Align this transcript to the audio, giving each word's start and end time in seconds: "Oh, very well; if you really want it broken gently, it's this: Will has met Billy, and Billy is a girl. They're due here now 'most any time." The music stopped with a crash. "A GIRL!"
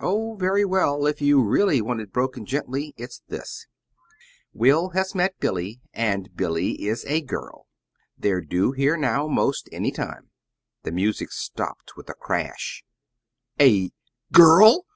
"Oh, 0.00 0.36
very 0.36 0.64
well; 0.64 1.04
if 1.06 1.20
you 1.20 1.42
really 1.42 1.82
want 1.82 2.00
it 2.00 2.10
broken 2.10 2.46
gently, 2.46 2.94
it's 2.96 3.20
this: 3.28 3.66
Will 4.54 4.88
has 4.94 5.14
met 5.14 5.38
Billy, 5.38 5.82
and 5.92 6.34
Billy 6.34 6.84
is 6.86 7.04
a 7.04 7.20
girl. 7.20 7.66
They're 8.16 8.40
due 8.40 8.72
here 8.72 8.96
now 8.96 9.28
'most 9.28 9.68
any 9.72 9.90
time." 9.92 10.30
The 10.84 10.92
music 10.92 11.30
stopped 11.30 11.94
with 11.94 12.08
a 12.08 12.14
crash. 12.14 12.84
"A 13.60 13.90
GIRL!" 14.32 14.86